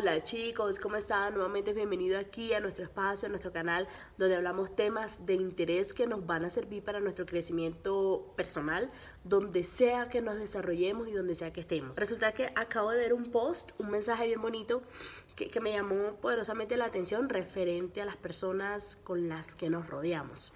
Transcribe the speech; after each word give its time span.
Hola 0.00 0.22
chicos, 0.22 0.78
¿cómo 0.78 0.94
están? 0.94 1.34
Nuevamente 1.34 1.72
bienvenido 1.72 2.20
aquí 2.20 2.54
a 2.54 2.60
nuestro 2.60 2.84
espacio, 2.84 3.26
a 3.26 3.30
nuestro 3.30 3.50
canal, 3.50 3.88
donde 4.16 4.36
hablamos 4.36 4.76
temas 4.76 5.26
de 5.26 5.34
interés 5.34 5.92
que 5.92 6.06
nos 6.06 6.24
van 6.24 6.44
a 6.44 6.50
servir 6.50 6.84
para 6.84 7.00
nuestro 7.00 7.26
crecimiento 7.26 8.32
personal, 8.36 8.92
donde 9.24 9.64
sea 9.64 10.08
que 10.08 10.22
nos 10.22 10.38
desarrollemos 10.38 11.08
y 11.08 11.12
donde 11.14 11.34
sea 11.34 11.52
que 11.52 11.58
estemos. 11.58 11.96
Resulta 11.96 12.30
que 12.30 12.46
acabo 12.54 12.92
de 12.92 12.98
ver 12.98 13.12
un 13.12 13.32
post, 13.32 13.72
un 13.78 13.90
mensaje 13.90 14.28
bien 14.28 14.40
bonito 14.40 14.82
que, 15.34 15.60
me 15.60 15.72
llamó 15.72 16.14
poderosamente 16.20 16.76
la 16.76 16.84
atención 16.84 17.28
referente 17.28 18.00
a 18.00 18.04
las 18.04 18.16
personas 18.16 18.94
con 19.02 19.28
las 19.28 19.56
que 19.56 19.68
nos 19.68 19.88
rodeamos. 19.88 20.52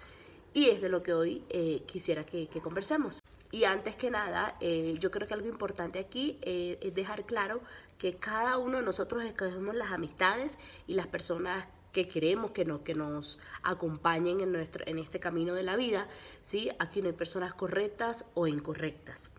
Y 0.53 0.69
es 0.69 0.81
de 0.81 0.87
lo 0.87 1.03
que 1.03 1.13
hoy 1.13 1.43
eh, 1.49 1.83
quisiera 1.85 2.25
que, 2.25 2.47
conversemos. 2.61 3.21
Y 3.51 3.65
antes 3.65 3.95
que 3.95 4.09
nada, 4.09 4.55
eh, 4.61 4.95
yo 4.99 5.11
creo 5.11 5.27
que 5.27 5.33
algo 5.35 5.47
importante 5.47 5.99
aquí 5.99 6.39
eh, 6.41 6.79
es 6.81 6.95
dejar 6.95 7.25
claro 7.25 7.61
que 8.03 8.15
cada 8.15 8.57
uno 8.57 8.79
de 8.79 8.83
nosotros 8.83 9.23
escogemos 9.23 9.73
las 9.75 9.93
amistades 9.93 10.59
y 10.87 10.95
las 10.95 11.07
personas 11.07 11.65
que 11.93 12.05
queremos 12.05 12.51
que, 12.51 12.65
no, 12.65 12.83
que 12.83 12.95
nos 12.95 13.39
acompañen 13.63 14.41
en, 14.41 14.51
nuestro, 14.51 14.85
en 14.85 14.99
este 14.99 15.21
camino 15.21 15.53
de 15.53 15.63
la 15.63 15.77
vida. 15.77 16.09
¿sí? 16.41 16.69
Aquí 16.79 17.01
no 17.01 17.07
hay 17.07 17.13
personas 17.13 17.53
correctas 17.53 18.25
o 18.33 18.45
incorrectas. 18.45 19.31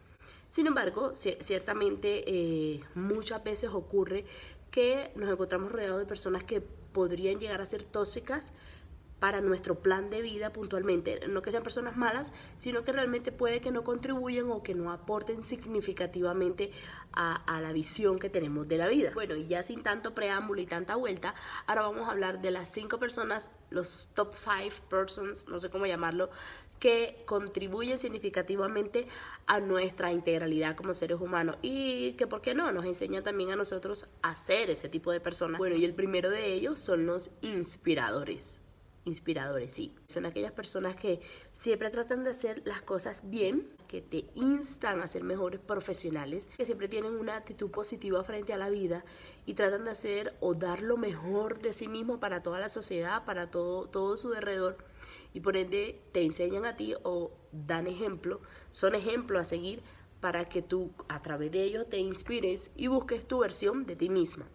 Sin 0.49 0.67
embargo, 0.67 1.13
ciertamente 1.15 2.81
muchas 2.95 3.45
veces 3.45 3.69
ocurre 3.71 4.25
que 4.71 5.13
nos 5.15 5.29
encontramos 5.29 5.71
rodeados 5.71 5.99
de 5.99 6.07
personas 6.07 6.43
que 6.43 6.63
podrían 6.63 7.39
llegar 7.39 7.61
a 7.61 7.67
ser 7.67 7.83
tóxicas, 7.83 8.55
para 9.25 9.41
nuestro 9.41 9.77
plan 9.77 10.11
de 10.11 10.21
vida 10.21 10.53
puntualmente. 10.53 11.27
No 11.29 11.41
que 11.41 11.51
sean 11.51 11.63
personas 11.63 11.97
malas, 11.97 12.31
sino 12.59 12.85
que 12.85 12.93
realmente 12.93 13.33
puede 13.33 13.63
que 13.63 13.71
no 13.71 13.83
contribuyan 13.83 14.51
o 14.51 14.63
que 14.63 14.75
no 14.75 14.93
aporten 14.93 15.45
significativamente 15.45 16.73
a, 17.15 17.59
la 17.63 17.73
visión 17.73 18.19
que 18.19 18.29
tenemos 18.29 18.69
de 18.69 18.77
la 18.77 18.87
vida. 18.87 19.13
Bueno, 19.15 19.35
y 19.35 19.47
ya 19.47 19.63
sin 19.63 19.83
tanto 19.83 20.15
preámbulo 20.15 20.61
y 20.61 20.67
tanta 20.67 20.97
vuelta, 20.97 21.35
ahora 21.67 21.81
vamos 21.81 22.07
a 22.07 22.11
hablar 22.13 22.43
de 22.43 22.51
las 22.51 22.71
cinco 22.71 22.99
personas, 22.99 23.51
los 23.71 24.11
top 24.13 24.35
five 24.35 24.75
persons, 24.91 25.49
no 25.49 25.59
sé 25.59 25.71
cómo 25.71 25.87
llamarlo, 25.87 26.29
que 26.79 27.23
contribuyen 27.25 27.97
significativamente 27.97 29.09
a 29.47 29.61
nuestra 29.61 30.13
integralidad 30.13 30.77
como 30.77 30.93
seres 30.93 31.19
humanos 31.19 31.57
y 31.63 32.13
que, 32.19 32.27
¿por 32.27 32.43
qué 32.43 32.53
no?, 32.53 32.73
nos 32.73 32.85
enseña 32.85 33.23
también 33.23 33.53
a 33.53 33.57
nosotros 33.57 34.07
a 34.21 34.37
ser 34.37 34.69
ese 34.69 34.91
tipo 34.91 35.11
de 35.13 35.21
personas. 35.21 35.57
Bueno, 35.57 35.77
y 35.77 35.87
el 35.87 35.95
primero 35.95 36.29
de 36.29 36.53
ellos 36.53 36.79
son 36.79 37.07
los 37.07 37.31
inspiradores 37.41 38.61
inspiradores, 39.05 39.73
sí. 39.73 39.95
Son 40.07 40.27
aquellas 40.27 40.53
personas 40.53 40.97
que 40.97 41.21
siempre 41.53 41.91
tratan 41.91 42.25
de 42.25 42.31
hacer 42.31 42.63
las 42.65 42.83
cosas 42.83 43.31
bien, 43.31 43.69
que 43.89 44.01
te 44.03 44.27
instan 44.35 45.01
a 45.01 45.07
ser 45.07 45.23
mejores 45.23 45.61
profesionales, 45.61 46.49
que 46.57 46.67
siempre 46.67 46.89
tienen 46.89 47.13
una 47.13 47.37
actitud 47.37 47.71
positiva 47.71 48.23
frente 48.25 48.53
a 48.53 48.59
la 48.59 48.71
vida 48.71 49.05
y 49.47 49.55
tratan 49.55 49.85
de 49.85 49.91
hacer 49.91 50.35
o 50.41 50.55
dar 50.55 50.83
lo 50.83 50.97
mejor 50.97 51.61
de 51.61 51.73
sí 51.73 51.89
mismo 51.89 52.21
para 52.21 52.43
toda 52.43 52.59
la 52.59 52.69
sociedad, 52.69 53.25
para 53.25 53.51
todo, 53.51 53.89
todo 53.89 54.17
su 54.17 54.33
alrededor. 54.33 54.79
Y 55.33 55.41
por 55.41 55.57
ende 55.57 56.01
te 56.13 56.23
enseñan 56.23 56.65
a 56.65 56.77
ti 56.77 56.95
o 57.03 57.33
dan 57.53 57.87
ejemplo, 57.87 58.41
son 58.71 58.95
ejemplos 58.95 59.41
a 59.41 59.45
seguir 59.45 59.83
para 60.21 60.47
que 60.47 60.63
tú 60.63 60.91
a 61.09 61.21
través 61.21 61.53
de 61.53 61.63
ellos 61.63 61.89
te 61.89 61.99
inspires 61.99 62.71
y 62.77 62.87
busques 62.87 63.27
tu 63.27 63.41
versión 63.41 63.85
de 63.85 63.95
ti 63.97 64.09
misma. 64.09 64.47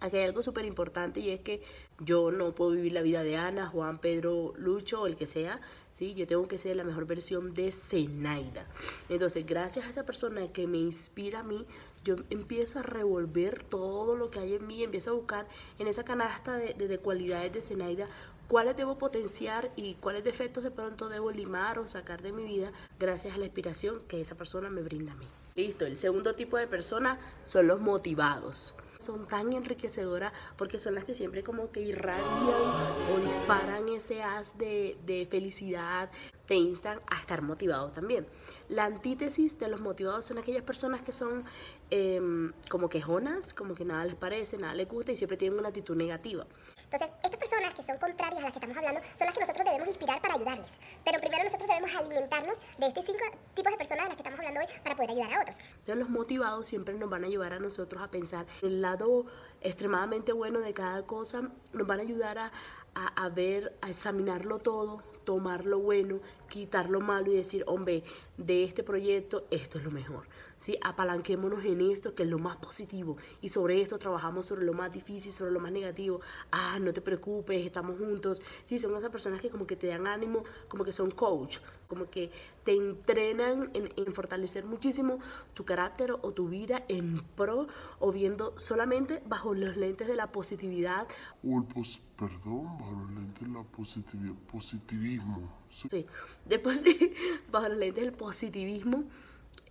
Aquí 0.00 0.16
hay 0.16 0.24
algo 0.24 0.42
súper 0.42 0.64
importante 0.64 1.20
y 1.20 1.30
es 1.30 1.40
que 1.40 1.62
yo 1.98 2.30
no 2.30 2.54
puedo 2.54 2.72
vivir 2.72 2.92
la 2.92 3.02
vida 3.02 3.24
de 3.24 3.36
Ana, 3.36 3.66
Juan, 3.66 3.98
Pedro, 3.98 4.54
Lucho 4.56 5.02
o 5.02 5.06
el 5.06 5.16
que 5.16 5.26
sea, 5.26 5.60
¿sí? 5.92 6.14
Yo 6.14 6.26
tengo 6.26 6.46
que 6.46 6.58
ser 6.58 6.76
la 6.76 6.84
mejor 6.84 7.06
versión 7.06 7.54
de 7.54 7.72
Zenaida. 7.72 8.66
Entonces, 9.08 9.44
gracias 9.44 9.86
a 9.86 9.90
esa 9.90 10.06
persona 10.06 10.52
que 10.52 10.66
me 10.66 10.78
inspira 10.78 11.40
a 11.40 11.42
mí, 11.42 11.66
yo 12.04 12.16
empiezo 12.30 12.78
a 12.78 12.82
revolver 12.82 13.64
todo 13.64 14.14
lo 14.16 14.30
que 14.30 14.38
hay 14.38 14.54
en 14.54 14.66
mí, 14.66 14.84
empiezo 14.84 15.10
a 15.10 15.14
buscar 15.14 15.48
en 15.80 15.88
esa 15.88 16.04
canasta 16.04 16.56
de, 16.56 16.74
de 16.74 16.98
cualidades 16.98 17.52
de 17.52 17.62
Zenaida 17.62 18.08
cuáles 18.46 18.76
debo 18.76 18.98
potenciar 18.98 19.70
y 19.76 19.94
cuáles 19.94 20.24
defectos 20.24 20.64
de 20.64 20.70
pronto 20.70 21.08
debo 21.08 21.30
limar 21.30 21.78
o 21.78 21.86
sacar 21.86 22.22
de 22.22 22.32
mi 22.32 22.44
vida 22.44 22.72
gracias 22.98 23.34
a 23.34 23.38
la 23.38 23.44
inspiración 23.44 24.00
que 24.08 24.20
esa 24.20 24.36
persona 24.36 24.70
me 24.70 24.80
brinda 24.80 25.12
a 25.12 25.16
mí. 25.16 25.26
Listo, 25.54 25.84
el 25.84 25.98
segundo 25.98 26.34
tipo 26.34 26.56
de 26.56 26.66
persona 26.66 27.18
son 27.44 27.66
los 27.66 27.80
motivados 27.80 28.74
son 28.98 29.26
tan 29.26 29.52
enriquecedoras 29.52 30.32
porque 30.56 30.78
son 30.78 30.94
las 30.94 31.04
que 31.04 31.14
siempre 31.14 31.42
como 31.42 31.70
que 31.70 31.80
irradian 31.80 32.24
o 33.12 33.20
disparan 33.20 33.88
ese 33.88 34.22
haz 34.22 34.58
de, 34.58 34.98
de 35.06 35.26
felicidad, 35.30 36.10
te 36.48 36.54
instan 36.54 37.00
a 37.06 37.20
estar 37.20 37.42
motivado 37.42 37.92
también. 37.92 38.26
La 38.70 38.86
antítesis 38.86 39.58
de 39.58 39.68
los 39.68 39.80
motivados 39.80 40.24
son 40.24 40.38
aquellas 40.38 40.62
personas 40.62 41.02
que 41.02 41.12
son 41.12 41.44
em, 41.90 42.52
como 42.70 42.88
quejonas, 42.88 43.52
como 43.52 43.74
que 43.74 43.84
nada 43.84 44.04
les 44.06 44.14
parece, 44.14 44.56
nada 44.56 44.74
les 44.74 44.88
gusta 44.88 45.12
y 45.12 45.16
siempre 45.16 45.36
tienen 45.36 45.58
una 45.58 45.68
actitud 45.68 45.94
negativa. 45.94 46.46
Entonces, 46.84 47.10
estas 47.22 47.38
personas 47.38 47.74
que 47.74 47.82
son 47.82 47.98
contrarias 47.98 48.40
a 48.40 48.44
las 48.44 48.52
que 48.52 48.58
estamos 48.58 48.76
hablando 48.76 49.00
son 49.14 49.26
las 49.26 49.34
que 49.34 49.40
nosotros 49.40 49.64
debemos 49.64 49.88
inspirar 49.88 50.20
para 50.22 50.34
ayudarles. 50.34 50.80
Pero 51.04 51.20
primero 51.20 51.44
nosotros 51.44 51.68
debemos 51.68 51.94
alimentarnos 51.94 52.58
de 52.78 52.86
estos 52.86 53.04
cinco 53.04 53.24
tipos 53.54 53.72
de 53.72 53.78
personas 53.78 54.04
de 54.04 54.08
las 54.08 54.16
que 54.16 54.22
estamos 54.22 54.38
hablando 54.38 54.60
hoy 54.60 54.66
para 54.82 54.96
poder 54.96 55.10
ayudar 55.10 55.34
a 55.34 55.42
otros. 55.42 55.58
Entonces, 55.58 55.96
los 55.96 56.08
motivados 56.08 56.66
siempre 56.66 56.94
nos 56.94 57.10
van 57.10 57.24
a 57.24 57.26
ayudar 57.26 57.52
a 57.52 57.58
nosotros 57.58 58.02
a 58.02 58.10
pensar 58.10 58.46
el 58.62 58.80
lado 58.80 59.26
extremadamente 59.60 60.32
bueno 60.32 60.60
de 60.60 60.72
cada 60.72 61.02
cosa, 61.02 61.50
nos 61.74 61.86
van 61.86 61.98
a 61.98 62.02
ayudar 62.02 62.38
a, 62.38 62.52
a 62.94 63.28
ver, 63.28 63.76
a 63.82 63.90
examinarlo 63.90 64.58
todo, 64.58 65.02
tomar 65.24 65.66
lo 65.66 65.78
bueno, 65.78 66.20
quitar 66.48 66.90
lo 66.90 67.00
malo 67.00 67.32
y 67.32 67.36
decir, 67.36 67.64
hombre, 67.66 68.02
de 68.36 68.64
este 68.64 68.82
proyecto 68.82 69.46
esto 69.50 69.78
es 69.78 69.84
lo 69.84 69.90
mejor. 69.90 70.26
¿sí? 70.58 70.76
Apalanquémonos 70.82 71.64
en 71.64 71.80
esto, 71.80 72.14
que 72.14 72.24
es 72.24 72.28
lo 72.28 72.38
más 72.38 72.56
positivo. 72.56 73.16
Y 73.40 73.48
sobre 73.48 73.80
esto 73.80 73.98
trabajamos 73.98 74.46
sobre 74.46 74.64
lo 74.64 74.72
más 74.72 74.92
difícil, 74.92 75.32
sobre 75.32 75.52
lo 75.52 75.60
más 75.60 75.72
negativo. 75.72 76.20
Ah, 76.50 76.78
no 76.80 76.92
te 76.92 77.00
preocupes, 77.00 77.64
estamos 77.64 77.96
juntos. 77.98 78.42
Sí, 78.64 78.78
son 78.78 78.94
esas 78.96 79.10
personas 79.10 79.40
que 79.40 79.50
como 79.50 79.66
que 79.66 79.76
te 79.76 79.86
dan 79.86 80.06
ánimo, 80.06 80.44
como 80.68 80.84
que 80.84 80.92
son 80.92 81.10
coach, 81.10 81.58
como 81.88 82.10
que 82.10 82.30
te 82.64 82.72
entrenan 82.72 83.70
en, 83.72 83.92
en 83.96 84.12
fortalecer 84.12 84.64
muchísimo 84.64 85.20
tu 85.54 85.64
carácter 85.64 86.12
o 86.12 86.32
tu 86.32 86.48
vida 86.48 86.84
en 86.88 87.22
pro 87.36 87.66
o 87.98 88.12
viendo 88.12 88.52
solamente 88.58 89.22
bajo 89.26 89.54
los 89.54 89.76
lentes 89.76 90.06
de 90.06 90.16
la 90.16 90.30
positividad. 90.32 91.08
O 91.42 91.58
el 91.58 91.64
perdón, 92.16 92.78
bajo 92.78 92.92
los 92.92 93.10
lentes 93.12 93.42
de 93.42 93.54
la 93.54 93.64
positivismo. 94.52 95.58
Sí, 95.70 96.06
después 96.48 96.84
bajo 97.50 97.68
los 97.68 97.78
lentes 97.78 98.04
del 98.04 98.12
positivismo 98.12 99.04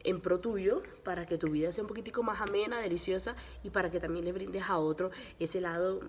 en 0.04 0.22
pro 0.22 0.40
tuyo 0.40 0.84
para 1.04 1.26
que 1.26 1.38
tu 1.38 1.50
vida 1.50 1.72
sea 1.72 1.84
un 1.84 1.88
poquitico 1.88 2.24
más 2.24 2.42
amena, 2.42 2.80
deliciosa 2.80 3.36
y 3.64 3.70
para 3.70 3.90
que 3.92 4.00
también 4.00 4.26
le 4.26 4.32
brindes 4.32 4.70
a 4.70 4.78
otro 4.78 5.12
ese 5.40 5.60
lado, 5.60 6.02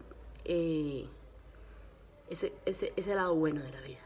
eh, 0.45 1.07
ese, 2.29 2.53
ese, 2.65 2.93
ese 2.97 3.15
lado 3.15 3.35
bueno 3.35 3.63
de 3.63 3.73
la 3.73 3.81
vida. 3.81 4.01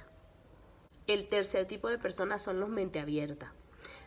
El 1.06 1.28
tercer 1.28 1.67
tipo 1.67 1.89
de 1.89 1.99
personas 1.99 2.43
son 2.43 2.61
los 2.61 2.69
mente 2.69 3.00
abierta. 3.00 3.53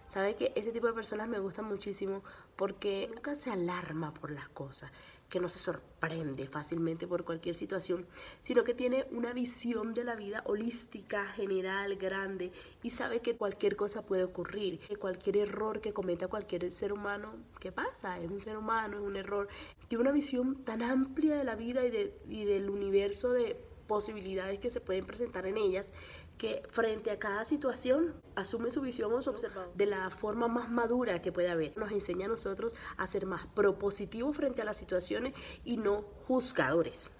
¿Sabe 0.08 0.36
que 0.36 0.54
ese 0.56 0.72
tipo 0.72 0.88
de 0.88 0.94
personas 0.94 1.28
me 1.28 1.40
gustan 1.40 1.66
muchísimo 1.66 2.24
porque 2.56 3.10
nunca 3.14 3.36
se 3.36 3.52
alarma 3.52 4.14
por 4.14 4.32
las 4.32 4.48
cosas, 4.50 4.92
que 5.30 5.40
no 5.40 5.50
se 5.50 5.60
sorprende 5.60 6.48
fácilmente 6.48 7.08
por 7.08 7.26
cualquier 7.26 7.56
situación, 7.56 8.06
sino 8.42 8.64
que 8.64 8.74
tiene 8.74 9.06
una 9.12 9.34
visión 9.34 9.94
de 9.94 10.04
la 10.04 10.16
vida 10.16 10.44
holística, 10.46 11.26
general, 11.26 11.96
grande 11.96 12.52
y 12.84 12.92
sabe 12.92 13.22
que 13.22 13.36
cualquier 13.36 13.76
cosa 13.76 14.06
puede 14.06 14.24
ocurrir, 14.24 14.80
que 14.80 14.98
cualquier 14.98 15.38
error 15.38 15.82
que 15.82 15.94
cometa 15.94 16.28
cualquier 16.28 16.72
ser 16.72 16.94
humano, 16.94 17.36
¿qué 17.60 17.72
pasa? 17.72 18.20
Es 18.20 18.30
un 18.30 18.42
ser 18.42 18.58
humano, 18.58 18.98
es 18.98 19.04
un 19.04 19.16
error. 19.16 19.48
Tiene 19.88 20.04
una 20.04 20.12
visión 20.12 20.64
tan 20.64 20.82
amplia 20.82 21.36
de 21.36 21.44
la 21.44 21.56
vida 21.56 21.86
y, 21.86 21.92
de, 21.92 22.18
y 22.28 22.46
del 22.46 22.70
universo 22.70 23.32
de 23.32 23.58
posibilidades 23.88 24.60
que 24.60 24.70
se 24.70 24.82
pueden 24.82 25.06
presentar 25.06 25.46
en 25.46 25.58
ellas, 25.58 25.94
que 26.38 26.64
frente 26.70 27.12
a 27.12 27.20
cada 27.20 27.46
situación 27.46 28.14
asume 28.36 28.72
su 28.72 28.82
visión 28.82 29.14
o 29.14 29.22
su 29.22 29.30
observador 29.30 29.74
de 29.76 29.86
la 29.86 30.10
forma 30.10 30.48
más 30.48 30.70
madura 30.70 31.22
que 31.22 31.32
puede 31.32 31.50
haber. 31.50 31.78
Nos 31.78 31.92
enseña 31.92 32.26
a 32.26 32.30
nosotros 32.30 32.76
a 32.98 33.08
ser 33.08 33.26
más 33.26 33.46
propositivos 33.48 34.36
frente 34.36 34.62
a 34.62 34.66
las 34.66 34.78
situaciones 34.78 35.34
y 35.64 35.78
no 35.78 36.02
juzgadores. 36.28 37.12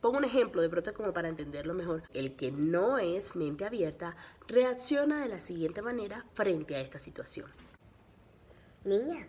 Pongo 0.00 0.18
un 0.18 0.24
ejemplo 0.24 0.62
de 0.62 0.68
pronto 0.68 0.94
como 0.94 1.12
para 1.12 1.28
entenderlo 1.28 1.74
mejor. 1.74 2.04
El 2.12 2.36
que 2.36 2.52
no 2.52 2.98
es 2.98 3.34
mente 3.36 3.64
abierta 3.64 4.16
reacciona 4.46 5.20
de 5.20 5.28
la 5.28 5.40
siguiente 5.40 5.82
manera 5.82 6.24
frente 6.34 6.76
a 6.76 6.80
esta 6.80 6.98
situación. 6.98 7.50
Niña, 8.84 9.26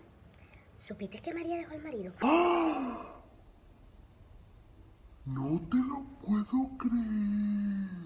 ¿supiste 0.76 1.22
que 1.22 1.34
María 1.34 1.58
dejó 1.58 1.74
al 1.74 1.82
marido? 1.82 2.14
¡Ah! 2.22 3.22
No 5.26 5.60
te 5.72 5.78
lo 5.78 6.04
puedo 6.22 6.78
creer. 6.78 8.05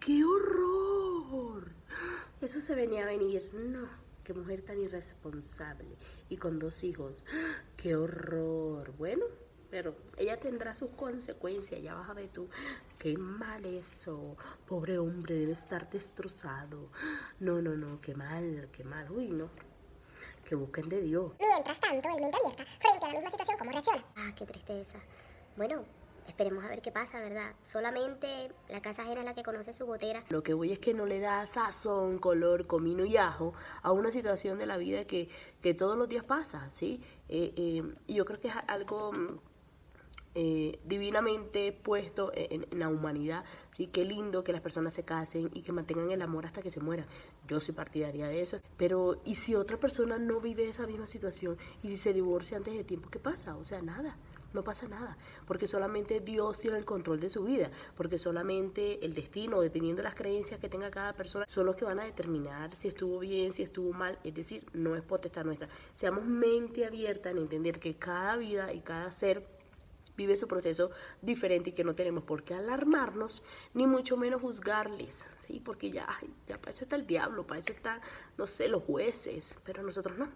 ¡Qué 0.00 0.24
horror! 0.24 1.70
Eso 2.40 2.60
se 2.60 2.74
venía 2.74 3.02
a 3.02 3.06
venir. 3.06 3.50
No, 3.52 3.88
qué 4.24 4.32
mujer 4.32 4.62
tan 4.62 4.80
irresponsable. 4.80 5.96
Y 6.28 6.36
con 6.36 6.58
dos 6.58 6.84
hijos. 6.84 7.22
¡Qué 7.76 7.96
horror! 7.96 8.92
Bueno, 8.96 9.24
pero 9.70 9.94
ella 10.16 10.38
tendrá 10.38 10.74
sus 10.74 10.90
consecuencias. 10.90 11.82
Ya 11.82 11.94
vas 11.94 12.08
a 12.08 12.14
ver 12.14 12.28
tú. 12.28 12.48
Qué 12.98 13.16
mal 13.18 13.64
eso. 13.66 14.36
Pobre 14.66 14.98
hombre, 14.98 15.34
debe 15.34 15.52
estar 15.52 15.88
destrozado. 15.90 16.90
No, 17.40 17.60
no, 17.60 17.76
no, 17.76 18.00
qué 18.00 18.14
mal, 18.14 18.68
qué 18.72 18.84
mal. 18.84 19.10
Uy, 19.10 19.28
no. 19.28 19.50
que 20.44 20.54
busquen 20.54 20.88
de 20.88 21.02
Dios. 21.02 21.32
Mientras 21.38 21.78
tanto, 21.78 22.08
el 22.08 22.20
mente 22.22 22.38
abierta, 22.42 22.64
frente 22.80 23.04
a 23.04 23.08
la 23.08 23.14
misma 23.14 23.30
situación, 23.30 23.58
¿cómo 23.58 23.70
reacciona? 23.72 24.04
Ah, 24.16 24.32
qué 24.34 24.46
tristeza. 24.46 24.98
Bueno, 25.56 25.84
esperemos 26.28 26.64
a 26.64 26.68
ver 26.68 26.82
qué 26.82 26.92
pasa, 26.92 27.20
¿verdad? 27.20 27.54
Solamente 27.62 28.50
la 28.68 28.80
casa 28.80 29.02
ajena 29.02 29.20
es 29.20 29.24
la 29.24 29.34
que 29.34 29.42
conoce 29.42 29.72
su 29.72 29.86
gotera. 29.86 30.24
Lo 30.28 30.42
que 30.42 30.54
voy 30.54 30.72
es 30.72 30.78
que 30.78 30.94
no 30.94 31.06
le 31.06 31.20
da 31.20 31.46
sazón, 31.46 32.18
color, 32.18 32.66
comino 32.66 33.04
y 33.04 33.16
ajo 33.16 33.54
a 33.82 33.92
una 33.92 34.10
situación 34.10 34.58
de 34.58 34.66
la 34.66 34.76
vida 34.76 35.04
que, 35.04 35.28
que 35.62 35.74
todos 35.74 35.96
los 35.96 36.08
días 36.08 36.24
pasa, 36.24 36.68
¿sí? 36.70 37.00
Eh, 37.28 37.52
eh, 37.56 37.82
yo 38.06 38.24
creo 38.24 38.40
que 38.40 38.48
es 38.48 38.54
algo 38.66 39.12
mm, 39.12 39.38
eh, 40.34 40.78
divinamente 40.84 41.72
puesto 41.72 42.30
en, 42.34 42.66
la 42.78 42.88
humanidad, 42.88 43.44
¿sí? 43.72 43.86
Qué 43.86 44.04
lindo 44.04 44.44
que 44.44 44.52
las 44.52 44.60
personas 44.60 44.94
se 44.94 45.04
casen 45.04 45.50
y 45.54 45.62
que 45.62 45.72
mantengan 45.72 46.10
el 46.10 46.22
amor 46.22 46.46
hasta 46.46 46.62
que 46.62 46.70
se 46.70 46.80
mueran. 46.80 47.06
Yo 47.48 47.60
soy 47.60 47.74
partidaria 47.74 48.28
de 48.28 48.42
eso. 48.42 48.60
Pero, 48.76 49.20
¿y 49.24 49.34
si 49.36 49.54
otra 49.54 49.78
persona 49.78 50.18
no 50.18 50.40
vive 50.40 50.68
esa 50.68 50.86
misma 50.86 51.06
situación? 51.06 51.56
¿Y 51.82 51.88
si 51.88 51.96
se 51.96 52.12
divorcia 52.12 52.58
antes 52.58 52.74
de 52.74 52.84
tiempo? 52.84 53.08
¿Qué 53.10 53.18
pasa? 53.18 53.56
O 53.56 53.64
sea, 53.64 53.82
nada 53.82 54.16
no 54.52 54.64
pasa 54.64 54.88
nada, 54.88 55.16
porque 55.46 55.66
solamente 55.66 56.20
Dios 56.20 56.60
tiene 56.60 56.78
el 56.78 56.84
control 56.84 57.20
de 57.20 57.28
su 57.28 57.44
vida, 57.44 57.70
porque 57.96 58.18
solamente 58.18 59.04
el 59.04 59.14
destino, 59.14 59.60
dependiendo 59.60 60.00
de 60.00 60.08
las 60.08 60.14
creencias 60.14 60.58
que 60.58 60.68
tenga 60.68 60.90
cada 60.90 61.12
persona, 61.12 61.44
son 61.48 61.66
los 61.66 61.76
que 61.76 61.84
van 61.84 62.00
a 62.00 62.04
determinar 62.04 62.74
si 62.76 62.88
estuvo 62.88 63.18
bien, 63.18 63.52
si 63.52 63.62
estuvo 63.62 63.92
mal, 63.92 64.18
es 64.24 64.34
decir, 64.34 64.64
no 64.72 64.96
es 64.96 65.02
potestad 65.02 65.44
nuestra. 65.44 65.68
Seamos 65.94 66.24
mente 66.24 66.86
abierta 66.86 67.30
en 67.30 67.38
entender 67.38 67.78
que 67.78 67.96
cada 67.96 68.36
vida 68.36 68.72
y 68.72 68.80
cada 68.80 69.12
ser 69.12 69.46
vive 70.16 70.36
su 70.36 70.48
proceso 70.48 70.90
diferente 71.22 71.70
y 71.70 71.72
que 71.72 71.84
no 71.84 71.94
tenemos 71.94 72.24
por 72.24 72.42
qué 72.42 72.54
alarmarnos, 72.54 73.42
ni 73.72 73.86
mucho 73.86 74.16
menos 74.16 74.42
juzgarles, 74.42 75.24
¿sí? 75.38 75.60
Porque 75.64 75.92
ya, 75.92 76.08
ya 76.46 76.58
para 76.58 76.72
eso 76.72 76.82
está 76.82 76.96
el 76.96 77.06
diablo, 77.06 77.46
para 77.46 77.60
eso 77.60 77.72
está, 77.72 78.00
no 78.36 78.46
sé, 78.46 78.68
los 78.68 78.82
jueces, 78.82 79.56
pero 79.64 79.82
nosotros 79.82 80.18
no. 80.18 80.28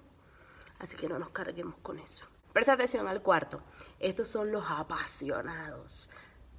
Así 0.79 0.97
que 0.97 1.09
no 1.09 1.19
nos 1.19 1.31
carguemos 1.31 1.75
con 1.83 1.99
eso. 1.99 2.27
Presta 2.53 2.75
atención 2.75 3.09
al 3.09 3.23
cuarto. 3.23 3.61
Estos 3.99 4.29
son 4.29 4.53
los 4.53 4.65
apasionados. 4.69 6.11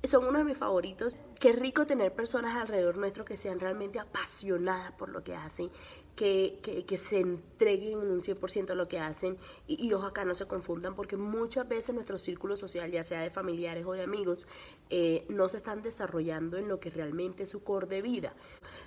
Son 0.04 0.26
uno 0.26 0.40
de 0.40 0.44
mis 0.44 0.58
favoritos. 0.58 1.18
Qué 1.40 1.54
rico 1.54 1.86
tener 1.86 2.14
personas 2.14 2.56
alrededor 2.58 2.98
nuestro 2.98 3.24
que 3.24 3.38
sean 3.38 3.60
realmente 3.60 4.00
apasionadas 4.00 4.92
por 4.94 5.10
lo 5.10 5.24
que 5.24 5.36
hacen, 5.36 5.70
que, 6.16 6.60
que, 6.88 6.98
se 6.98 7.20
entreguen 7.20 8.02
en 8.02 8.12
un 8.12 8.20
100% 8.20 8.72
a 8.72 8.76
lo 8.76 8.88
que 8.88 9.00
hacen 9.00 9.38
y, 9.66 9.84
y 9.84 9.94
ojo 9.94 10.06
acá 10.06 10.26
no 10.26 10.34
se 10.36 10.46
confundan 10.46 10.94
porque 10.96 11.18
muchas 11.18 11.68
veces 11.68 11.96
nuestro 11.96 12.18
círculo 12.18 12.56
social, 12.56 12.92
ya 12.92 13.04
sea 13.04 13.22
de 13.22 13.32
familiares 13.32 13.86
o 13.86 13.94
de 13.94 14.04
amigos, 14.04 14.48
eh, 14.90 15.26
no 15.30 15.48
se 15.48 15.58
están 15.58 15.82
desarrollando 15.82 16.58
en 16.58 16.68
lo 16.68 16.80
que 16.80 16.90
realmente 16.90 17.44
es 17.44 17.50
su 17.50 17.64
core 17.64 17.88
de 17.88 18.02
vida. 18.02 18.34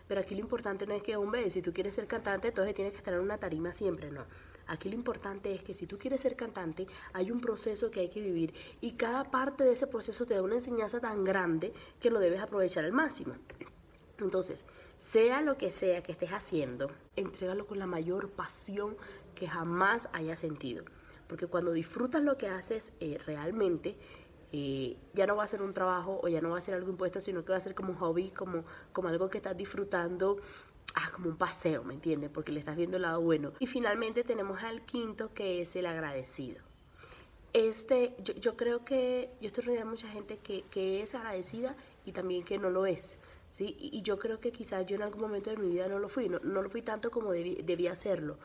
Pero 0.09 0.21
aquí 0.21 0.35
lo 0.35 0.41
importante 0.41 0.87
no 0.87 0.95
es 0.95 1.03
que, 1.03 1.17
hombre, 1.17 1.49
si 1.51 1.63
tú 1.63 1.73
quieres 1.73 1.95
ser 1.95 2.07
cantante, 2.07 2.49
entonces 2.49 2.75
tienes 2.75 2.93
que 2.93 2.99
estar 2.99 3.15
en 3.15 3.21
una 3.21 3.39
tarima 3.39 3.73
siempre, 3.73 4.11
no. 4.11 4.25
Aquí 4.67 4.89
lo 4.89 4.95
importante 4.95 5.55
es 5.55 5.63
que 5.63 5.75
si 5.75 5.87
tú 5.87 5.99
quieres 5.99 6.21
ser 6.21 6.37
cantante, 6.37 6.87
hay 7.13 7.31
un 7.31 7.41
proceso 7.41 7.91
que 7.91 8.01
hay 8.01 8.09
que 8.09 8.21
vivir 8.21 8.55
y 8.81 8.93
cada 8.93 9.31
parte 9.31 9.65
de 9.65 9.73
ese 9.73 9.87
proceso 9.87 10.27
te 10.27 10.35
da 10.35 10.43
una 10.43 10.57
enseñanza 10.57 11.01
tan 11.01 11.25
grande 11.25 11.73
que 12.01 12.11
lo 12.11 12.19
debes 12.19 12.41
aprovechar 12.41 12.85
al 12.85 12.93
máximo. 12.93 13.35
Entonces, 14.19 14.65
sea 14.99 15.43
lo 15.43 15.57
que 15.59 15.73
sea 15.73 16.03
que 16.03 16.13
estés 16.13 16.33
haciendo, 16.33 16.91
entrégalo 17.17 17.67
con 17.67 17.79
la 17.79 17.87
mayor 17.87 18.31
pasión 18.31 18.97
que 19.35 19.47
jamás 19.47 20.09
hayas 20.13 20.39
sentido. 20.39 20.85
Porque 21.29 21.47
cuando 21.47 21.73
disfrutas 21.73 22.23
lo 22.23 22.39
que 22.39 22.49
haces 22.49 22.93
eh, 23.01 23.19
realmente, 23.27 23.97
eh, 24.53 24.97
ya 25.13 25.27
no 25.27 25.37
va 25.37 25.45
a 25.45 25.47
ser 25.47 25.61
un 25.61 25.75
trabajo 25.75 26.21
o 26.23 26.29
ya 26.29 26.41
no 26.41 26.51
va 26.51 26.59
a 26.59 26.61
ser 26.61 26.75
algo 26.75 26.91
impuesto, 26.91 27.21
sino 27.21 27.45
que 27.45 27.53
va 27.53 27.59
a 27.59 27.61
ser 27.61 27.75
como 27.75 27.91
un 27.91 27.99
hobby, 27.99 28.31
como, 28.31 28.65
como 28.93 29.09
algo 29.09 29.29
que 29.29 29.39
estás 29.39 29.57
disfrutando, 29.57 30.39
ah, 30.97 31.11
como 31.13 31.29
un 31.29 31.37
paseo, 31.37 31.85
¿me 31.85 31.95
entiendes? 31.95 32.31
Porque 32.31 32.51
le 32.51 32.59
estás 32.59 32.77
viendo 32.77 32.97
el 32.97 33.03
lado 33.03 33.21
bueno. 33.21 33.53
Y 33.61 33.67
finalmente 33.67 34.25
tenemos 34.25 34.63
al 34.63 34.85
quinto, 34.85 35.33
que 35.33 35.61
es 35.61 35.77
el 35.77 35.87
agradecido. 35.87 36.63
Este, 37.53 38.17
yo, 38.23 38.35
yo 38.35 38.57
creo 38.57 38.85
que 38.85 39.31
yo 39.41 39.47
estoy 39.47 39.65
rodeada 39.65 39.85
de 39.85 39.91
mucha 39.91 40.09
gente 40.09 40.39
que, 40.39 40.63
que 40.71 41.03
es 41.03 41.15
agradecida 41.15 41.77
y 42.05 42.13
también 42.13 42.43
que 42.43 42.59
no 42.59 42.71
lo 42.71 42.87
es. 42.87 43.19
¿sí? 43.51 43.77
Y, 43.79 43.99
y, 43.99 44.03
yo 44.03 44.19
creo 44.19 44.41
que 44.41 44.53
quizás 44.53 44.85
yo 44.87 44.97
en 44.97 45.03
algún 45.03 45.21
momento 45.21 45.51
de 45.51 45.57
mi 45.57 45.69
vida 45.69 45.89
no 45.89 45.99
lo 45.99 46.09
fui, 46.09 46.29
no, 46.29 46.39
no 46.41 46.61
lo 46.63 46.69
fui 46.69 46.83
tanto 46.83 47.11
como 47.11 47.33
debí, 47.33 47.57
debía 47.63 47.93
hacerlo. 47.93 48.39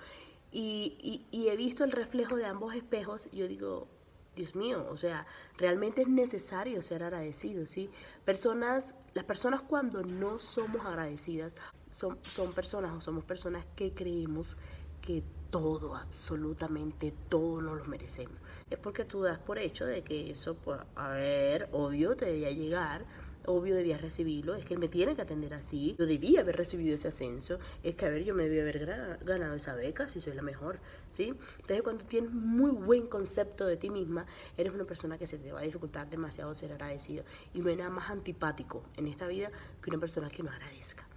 Y, 0.51 0.97
y, 1.01 1.25
y, 1.37 1.49
he 1.49 1.55
visto 1.55 1.83
el 1.83 1.91
reflejo 1.91 2.35
de 2.35 2.45
ambos 2.45 2.75
espejos, 2.75 3.29
yo 3.31 3.47
digo, 3.47 3.87
Dios 4.35 4.55
mío, 4.55 4.85
o 4.89 4.97
sea, 4.97 5.25
realmente 5.57 6.03
es 6.03 6.07
necesario 6.07 6.81
ser 6.81 7.03
agradecido, 7.03 7.65
¿sí? 7.67 7.89
Personas, 8.23 8.95
las 9.13 9.25
personas 9.25 9.61
cuando 9.61 10.03
no 10.03 10.39
somos 10.39 10.85
agradecidas 10.85 11.55
son, 11.91 12.17
son 12.29 12.53
personas 12.53 12.93
o 12.95 13.01
somos 13.01 13.23
personas 13.23 13.65
que 13.75 13.93
creemos 13.93 14.57
que 15.01 15.23
todo, 15.49 15.95
absolutamente 15.95 17.13
todo 17.29 17.61
nos 17.61 17.77
lo 17.77 17.85
merecemos. 17.85 18.37
Es 18.69 18.79
porque 18.79 19.03
tú 19.03 19.21
das 19.21 19.37
por 19.37 19.59
hecho 19.59 19.85
de 19.85 20.01
que 20.01 20.31
eso, 20.31 20.55
pues, 20.55 20.79
a 20.95 21.09
ver, 21.09 21.67
obvio, 21.73 22.15
te 22.15 22.25
debía 22.25 22.51
llegar, 22.51 23.05
obvio 23.45 23.75
debía 23.75 23.97
recibirlo, 23.97 24.55
es 24.55 24.65
que 24.65 24.75
él 24.75 24.79
me 24.79 24.87
tiene 24.87 25.15
que 25.15 25.21
atender 25.21 25.53
así, 25.53 25.95
yo 25.97 26.05
debía 26.05 26.41
haber 26.41 26.57
recibido 26.57 26.95
ese 26.95 27.07
ascenso, 27.07 27.59
es 27.83 27.95
que 27.95 28.05
a 28.05 28.09
ver, 28.09 28.23
yo 28.23 28.35
me 28.35 28.43
debía 28.43 28.61
haber 28.61 29.17
ganado 29.23 29.55
esa 29.55 29.75
beca 29.75 30.09
si 30.09 30.19
soy 30.19 30.33
la 30.33 30.41
mejor, 30.41 30.79
¿sí? 31.09 31.33
Entonces 31.59 31.81
cuando 31.81 32.05
tienes 32.05 32.31
muy 32.31 32.71
buen 32.71 33.07
concepto 33.07 33.65
de 33.65 33.77
ti 33.77 33.89
misma, 33.89 34.25
eres 34.57 34.73
una 34.73 34.85
persona 34.85 35.17
que 35.17 35.27
se 35.27 35.37
te 35.37 35.51
va 35.51 35.61
a 35.61 35.63
dificultar 35.63 36.09
demasiado 36.09 36.53
ser 36.53 36.71
agradecido 36.71 37.23
y 37.53 37.59
no 37.59 37.69
hay 37.69 37.75
nada 37.75 37.89
más 37.89 38.09
antipático 38.09 38.83
en 38.95 39.07
esta 39.07 39.27
vida 39.27 39.51
que 39.81 39.89
una 39.89 39.99
persona 39.99 40.29
que 40.29 40.43
no 40.43 40.51
agradezca, 40.51 41.07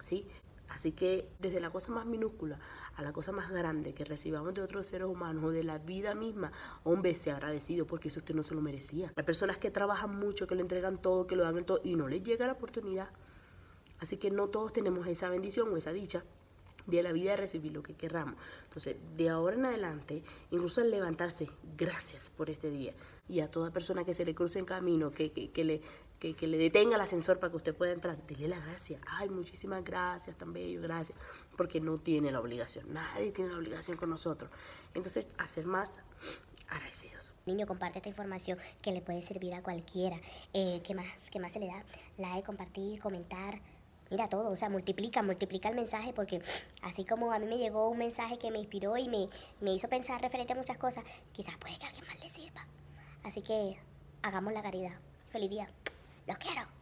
¿sí? 0.00 0.26
Así 0.68 0.92
que 0.92 1.28
desde 1.38 1.60
la 1.60 1.70
cosa 1.70 1.92
más 1.92 2.04
minúscula 2.04 2.58
a 2.94 3.02
la 3.02 3.12
cosa 3.12 3.32
más 3.32 3.50
grande 3.50 3.94
que 3.94 4.04
recibamos 4.04 4.52
de 4.54 4.60
otros 4.60 4.86
seres 4.86 5.08
humanos 5.08 5.44
o 5.44 5.50
de 5.50 5.64
la 5.64 5.78
vida 5.78 6.14
misma, 6.14 6.52
hombre, 6.84 7.14
sea 7.14 7.36
agradecido 7.36 7.86
porque 7.86 8.08
eso 8.08 8.18
usted 8.18 8.34
no 8.34 8.42
se 8.42 8.54
lo 8.54 8.60
merecía. 8.60 9.12
Hay 9.16 9.24
personas 9.24 9.56
que 9.56 9.70
trabajan 9.70 10.18
mucho, 10.18 10.46
que 10.46 10.54
le 10.54 10.60
entregan 10.62 10.98
todo, 10.98 11.26
que 11.26 11.36
lo 11.36 11.42
dan 11.42 11.64
todo 11.64 11.80
y 11.84 11.96
no 11.96 12.08
les 12.08 12.22
llega 12.22 12.46
la 12.46 12.52
oportunidad. 12.52 13.08
Así 13.98 14.16
que 14.18 14.30
no 14.30 14.48
todos 14.48 14.72
tenemos 14.72 15.06
esa 15.06 15.30
bendición 15.30 15.72
o 15.72 15.76
esa 15.76 15.92
dicha 15.92 16.22
de 16.86 17.02
la 17.02 17.12
vida 17.12 17.32
de 17.32 17.38
recibir 17.38 17.72
lo 17.72 17.82
que 17.82 17.94
querramos. 17.94 18.36
Entonces, 18.64 18.96
de 19.16 19.28
ahora 19.28 19.56
en 19.56 19.66
adelante, 19.66 20.22
incluso 20.50 20.80
al 20.80 20.90
levantarse, 20.90 21.50
gracias 21.76 22.30
por 22.30 22.50
este 22.50 22.70
día. 22.70 22.94
Y 23.28 23.40
a 23.40 23.50
toda 23.50 23.70
persona 23.70 24.04
que 24.04 24.14
se 24.14 24.24
le 24.24 24.34
cruce 24.34 24.58
en 24.58 24.64
camino, 24.64 25.10
que, 25.10 25.32
que, 25.32 25.50
que 25.50 25.64
le, 25.64 25.82
que, 26.18 26.34
que, 26.34 26.46
le 26.46 26.56
detenga 26.56 26.96
el 26.96 27.00
ascensor 27.00 27.38
para 27.38 27.50
que 27.50 27.56
usted 27.58 27.74
pueda 27.74 27.92
entrar, 27.92 28.16
dele 28.26 28.48
la 28.48 28.58
gracia. 28.58 28.98
Ay, 29.06 29.28
muchísimas 29.28 29.84
gracias, 29.84 30.36
tan 30.36 30.52
bello, 30.52 30.80
gracias. 30.80 31.18
Porque 31.56 31.80
no 31.80 31.98
tiene 31.98 32.32
la 32.32 32.40
obligación, 32.40 32.92
nadie 32.92 33.30
tiene 33.32 33.50
la 33.50 33.58
obligación 33.58 33.96
con 33.96 34.10
nosotros. 34.10 34.50
Entonces, 34.94 35.28
hacer 35.38 35.66
más 35.66 36.00
agradecidos. 36.68 37.34
Niño, 37.46 37.66
comparte 37.66 37.98
esta 37.98 38.08
información 38.08 38.58
que 38.82 38.92
le 38.92 39.00
puede 39.00 39.22
servir 39.22 39.54
a 39.54 39.62
cualquiera. 39.62 40.18
Eh, 40.52 40.80
¿qué, 40.84 40.94
más, 40.94 41.30
¿Qué 41.30 41.40
más 41.40 41.52
se 41.52 41.60
le 41.60 41.66
da? 41.66 41.84
Like, 42.18 42.44
compartir, 42.44 43.00
comentar. 43.00 43.60
Mira 44.10 44.28
todo, 44.28 44.50
o 44.50 44.56
sea, 44.56 44.70
multiplica, 44.70 45.22
multiplica 45.22 45.68
el 45.68 45.74
mensaje 45.74 46.14
porque 46.14 46.40
así 46.82 47.04
como 47.04 47.30
a 47.32 47.38
mí 47.38 47.46
me 47.46 47.58
llegó 47.58 47.88
un 47.90 47.98
mensaje 47.98 48.38
que 48.38 48.50
me 48.50 48.58
inspiró 48.58 48.96
y 48.96 49.06
me, 49.06 49.28
me 49.60 49.74
hizo 49.74 49.86
pensar 49.88 50.20
referente 50.22 50.54
a 50.54 50.56
muchas 50.56 50.78
cosas, 50.78 51.04
quizás 51.32 51.56
puede 51.58 51.76
que 51.76 51.84
a 51.84 51.88
alguien 51.88 52.06
más 52.06 52.18
le 52.20 52.30
sirva. 52.30 52.66
Así 53.28 53.42
que 53.42 53.76
hagamos 54.22 54.54
la 54.54 54.62
caridad. 54.62 54.94
Feliz 55.30 55.50
día. 55.50 55.68
Los 56.26 56.38
quiero. 56.38 56.77